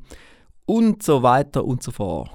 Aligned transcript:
und 0.66 1.04
so 1.04 1.24
weiter 1.24 1.66
und 1.66 1.84
so 1.84 1.92
fort. 1.92 2.32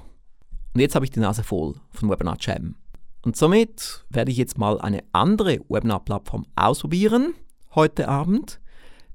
Und 0.73 0.81
jetzt 0.81 0.95
habe 0.95 1.03
ich 1.03 1.11
die 1.11 1.19
Nase 1.19 1.43
voll 1.43 1.75
von 1.91 2.09
Webinar 2.09 2.37
Jam. 2.39 2.75
Und 3.23 3.35
somit 3.35 4.03
werde 4.09 4.31
ich 4.31 4.37
jetzt 4.37 4.57
mal 4.57 4.81
eine 4.81 5.03
andere 5.11 5.59
Webinar-Plattform 5.69 6.45
ausprobieren, 6.55 7.33
heute 7.75 8.07
Abend. 8.07 8.59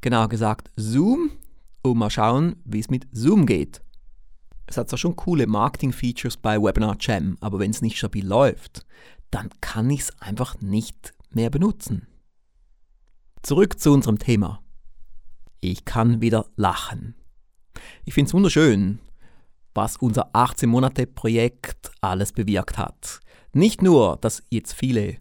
Genauer 0.00 0.28
gesagt 0.28 0.71
Zoom 0.77 1.31
und 1.83 1.99
mal 1.99 2.11
schauen, 2.11 2.56
wie 2.65 2.78
es 2.78 2.91
mit 2.91 3.09
Zoom 3.11 3.47
geht. 3.47 3.83
Es 4.66 4.77
hat 4.77 4.89
zwar 4.89 4.99
schon 4.99 5.16
coole 5.16 5.47
Marketing-Features 5.47 6.37
bei 6.37 6.61
Webinar 6.61 6.97
Jam, 7.00 7.37
aber 7.41 7.59
wenn 7.59 7.71
es 7.71 7.83
nicht 7.83 7.99
stabil 7.99 8.27
läuft, 8.27 8.84
dann 9.31 9.50
kann 9.61 9.91
ich 9.91 10.00
es 10.00 10.21
einfach 10.21 10.61
nicht 10.61 11.15
mehr 11.31 11.50
benutzen. 11.50 12.06
Zurück 13.43 13.78
zu 13.81 13.93
unserem 13.93 14.19
Thema. 14.19 14.61
Ich 15.61 15.84
kann 15.84 16.21
wieder 16.21 16.47
lachen. 16.56 17.15
Ich 18.05 18.15
finde 18.15 18.28
es 18.28 18.34
wunderschön, 18.34 19.00
was 19.77 19.97
unser 19.97 20.35
18-Monate-Projekt 20.35 21.91
alles 22.01 22.33
bewirkt 22.33 22.79
hat. 22.79 23.21
Nicht 23.53 23.83
nur, 23.83 24.17
dass 24.21 24.43
jetzt 24.51 24.73
viele 24.73 25.19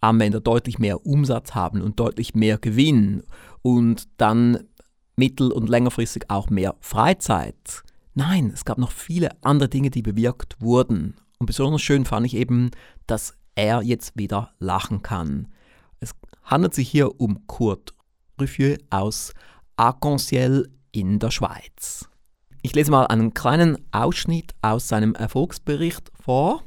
Anwender 0.00 0.40
deutlich 0.40 0.78
mehr 0.78 1.06
Umsatz 1.06 1.54
haben 1.54 1.80
und 1.80 2.00
deutlich 2.00 2.34
mehr 2.34 2.58
Gewinn 2.58 3.22
und 3.62 4.08
dann 4.16 4.64
mittel- 5.16 5.52
und 5.52 5.68
längerfristig 5.68 6.24
auch 6.28 6.50
mehr 6.50 6.74
Freizeit. 6.80 7.82
Nein, 8.14 8.50
es 8.52 8.64
gab 8.64 8.78
noch 8.78 8.90
viele 8.90 9.30
andere 9.42 9.68
Dinge, 9.68 9.90
die 9.90 10.02
bewirkt 10.02 10.60
wurden. 10.60 11.14
Und 11.38 11.46
besonders 11.46 11.82
schön 11.82 12.04
fand 12.04 12.26
ich 12.26 12.34
eben, 12.34 12.70
dass 13.06 13.34
er 13.54 13.82
jetzt 13.82 14.16
wieder 14.16 14.50
lachen 14.58 15.02
kann. 15.02 15.48
Es 16.00 16.12
handelt 16.42 16.74
sich 16.74 16.88
hier 16.88 17.20
um 17.20 17.46
Kurt 17.46 17.94
Ruffieux 18.40 18.78
aus 18.90 19.32
Arc-en-Ciel 19.76 20.70
in 20.90 21.18
der 21.18 21.30
Schweiz. 21.30 22.08
Ich 22.64 22.76
lese 22.76 22.92
mal 22.92 23.06
einen 23.06 23.34
kleinen 23.34 23.76
Ausschnitt 23.90 24.54
aus 24.62 24.86
seinem 24.86 25.16
Erfolgsbericht 25.16 26.12
vor, 26.14 26.62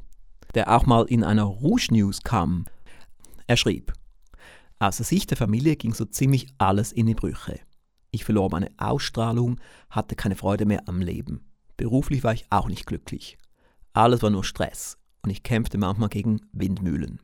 der 0.54 0.76
auch 0.76 0.86
mal 0.86 1.06
in 1.06 1.24
einer 1.24 1.44
Rouge 1.44 1.88
News 1.92 2.22
kam. 2.22 2.66
Er 3.48 3.56
schrieb, 3.56 3.94
aus 4.78 4.98
der 4.98 5.06
Sicht 5.06 5.30
der 5.30 5.38
Familie 5.38 5.78
ging 5.78 5.94
so 5.94 6.04
ziemlich 6.04 6.48
alles 6.58 6.92
in 6.92 7.06
die 7.06 7.16
Brüche. 7.16 7.62
Ich 8.12 8.26
verlor 8.26 8.50
meine 8.52 8.72
Ausstrahlung, 8.78 9.62
hatte 9.90 10.18
keine 10.18 10.36
Freude 10.36 10.66
mehr 10.66 10.84
am 10.86 11.00
Leben. 11.00 11.46
Beruflich 11.78 12.26
war 12.26 12.34
ich 12.34 12.46
auch 12.50 12.68
nicht 12.68 12.86
glücklich. 12.86 13.38
Alles 13.94 14.22
war 14.22 14.30
nur 14.30 14.44
Stress 14.44 14.98
und 15.24 15.30
ich 15.30 15.44
kämpfte 15.44 15.78
manchmal 15.78 16.10
gegen 16.10 16.42
Windmühlen. 16.52 17.22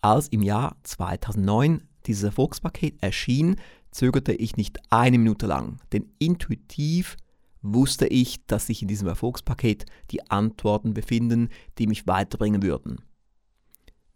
Als 0.00 0.28
im 0.28 0.40
Jahr 0.40 0.76
2009 0.84 1.82
dieses 2.06 2.22
Erfolgspaket 2.22 3.02
erschien, 3.02 3.56
zögerte 3.90 4.32
ich 4.32 4.56
nicht 4.56 4.78
eine 4.90 5.18
Minute 5.18 5.46
lang, 5.46 5.76
denn 5.92 6.10
intuitiv 6.18 7.18
wusste 7.62 8.06
ich, 8.06 8.44
dass 8.46 8.66
sich 8.66 8.82
in 8.82 8.88
diesem 8.88 9.08
Erfolgspaket 9.08 9.86
die 10.10 10.28
Antworten 10.30 10.94
befinden, 10.94 11.48
die 11.78 11.86
mich 11.86 12.06
weiterbringen 12.06 12.62
würden. 12.62 13.00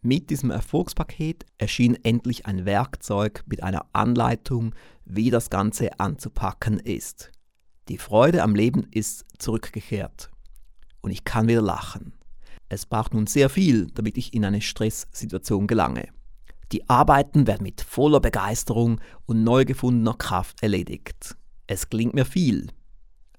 Mit 0.02 0.30
diesem 0.30 0.50
Erfolgspaket 0.50 1.46
erschien 1.58 1.96
endlich 2.04 2.46
ein 2.46 2.64
Werkzeug 2.64 3.42
mit 3.46 3.62
einer 3.62 3.86
Anleitung, 3.92 4.74
wie 5.04 5.30
das 5.30 5.50
Ganze 5.50 5.98
anzupacken 5.98 6.78
ist. 6.78 7.32
Die 7.88 7.98
Freude 7.98 8.42
am 8.42 8.54
Leben 8.54 8.86
ist 8.90 9.24
zurückgekehrt 9.38 10.30
und 11.00 11.10
ich 11.10 11.24
kann 11.24 11.48
wieder 11.48 11.62
lachen. 11.62 12.14
Es 12.68 12.84
braucht 12.84 13.14
nun 13.14 13.26
sehr 13.26 13.48
viel, 13.48 13.86
damit 13.94 14.18
ich 14.18 14.34
in 14.34 14.44
eine 14.44 14.60
Stresssituation 14.60 15.66
gelange. 15.66 16.08
Die 16.72 16.88
Arbeiten 16.88 17.46
werden 17.46 17.62
mit 17.62 17.80
voller 17.80 18.20
Begeisterung 18.20 19.00
und 19.24 19.44
neu 19.44 19.64
gefundener 19.64 20.14
Kraft 20.14 20.62
erledigt. 20.62 21.36
Es 21.68 21.88
klingt 21.88 22.15
mir 22.15 22.24
viel, 22.24 22.68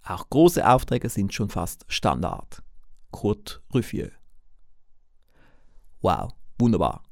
auch 0.10 0.30
große 0.30 0.68
Aufträge 0.68 1.10
sind 1.10 1.34
schon 1.34 1.50
fast 1.50 1.86
Standard. 1.88 2.64
Kurt 3.12 3.62
Ruffieux. 3.74 4.12
Wow, 6.02 6.34
wunderbar. 6.60 7.04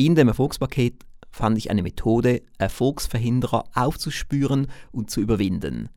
In 0.00 0.14
dem 0.14 0.28
Erfolgspaket 0.28 1.04
fand 1.28 1.58
ich 1.58 1.72
eine 1.72 1.82
Methode, 1.82 2.42
Erfolgsverhinderer 2.58 3.64
aufzuspüren 3.74 4.68
und 4.92 5.10
zu 5.10 5.20
überwinden. 5.20 5.88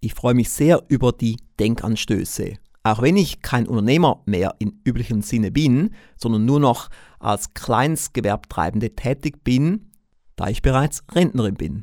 ich 0.00 0.14
freue 0.14 0.34
mich 0.34 0.50
sehr 0.50 0.82
über 0.88 1.12
die 1.12 1.36
Denkanstöße. 1.58 2.54
Auch 2.82 3.02
wenn 3.02 3.16
ich 3.16 3.42
kein 3.42 3.66
Unternehmer 3.66 4.22
mehr 4.24 4.54
in 4.58 4.80
üblichem 4.84 5.20
Sinne 5.20 5.50
bin, 5.50 5.90
sondern 6.16 6.46
nur 6.46 6.60
noch 6.60 6.88
als 7.18 7.52
Kleinstgewerbtreibende 7.52 8.94
tätig 8.96 9.44
bin, 9.44 9.90
da 10.36 10.48
ich 10.48 10.62
bereits 10.62 11.02
Rentnerin 11.12 11.54
bin. 11.54 11.82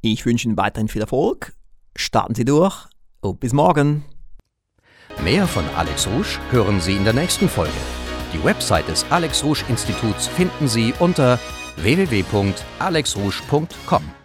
Ich 0.00 0.24
wünsche 0.26 0.48
Ihnen 0.48 0.56
weiterhin 0.56 0.88
viel 0.88 1.02
Erfolg 1.02 1.54
Starten 1.96 2.34
Sie 2.34 2.44
durch 2.44 2.86
und 3.20 3.40
bis 3.40 3.52
morgen. 3.52 4.04
Mehr 5.22 5.46
von 5.46 5.64
Alex 5.76 6.06
Rouge 6.06 6.38
hören 6.50 6.80
Sie 6.80 6.96
in 6.96 7.04
der 7.04 7.12
nächsten 7.12 7.46
Folge. 7.48 7.70
Die 8.32 8.42
Website 8.42 8.88
des 8.88 9.04
Alex 9.10 9.44
Rouge 9.44 9.62
Instituts 9.68 10.26
finden 10.26 10.68
Sie 10.68 10.94
unter 10.98 11.38
www.alexrouge.com. 11.76 14.21